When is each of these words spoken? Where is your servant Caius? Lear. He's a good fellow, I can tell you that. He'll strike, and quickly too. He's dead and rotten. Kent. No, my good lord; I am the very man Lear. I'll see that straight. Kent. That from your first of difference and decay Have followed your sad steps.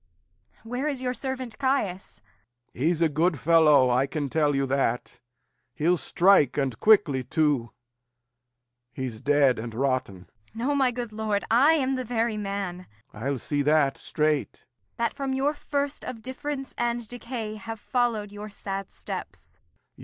Where 0.63 0.87
is 0.87 0.99
your 0.99 1.13
servant 1.13 1.59
Caius? 1.59 2.23
Lear. 2.73 2.83
He's 2.87 3.01
a 3.03 3.07
good 3.07 3.39
fellow, 3.39 3.91
I 3.91 4.07
can 4.07 4.31
tell 4.31 4.55
you 4.55 4.65
that. 4.65 5.19
He'll 5.75 5.95
strike, 5.95 6.57
and 6.57 6.79
quickly 6.79 7.23
too. 7.23 7.69
He's 8.91 9.21
dead 9.21 9.59
and 9.59 9.75
rotten. 9.75 10.21
Kent. 10.21 10.29
No, 10.55 10.73
my 10.75 10.89
good 10.89 11.13
lord; 11.13 11.45
I 11.51 11.73
am 11.73 11.93
the 11.97 12.03
very 12.03 12.35
man 12.35 12.87
Lear. 13.13 13.25
I'll 13.27 13.37
see 13.37 13.61
that 13.61 13.95
straight. 13.95 14.53
Kent. 14.53 14.97
That 14.97 15.13
from 15.13 15.33
your 15.33 15.53
first 15.53 16.03
of 16.03 16.23
difference 16.23 16.73
and 16.79 17.07
decay 17.07 17.57
Have 17.57 17.79
followed 17.79 18.31
your 18.31 18.49
sad 18.49 18.91
steps. 18.91 19.51